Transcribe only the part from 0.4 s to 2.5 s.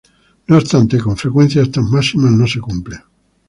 No obstante, con frecuencia estas máximas no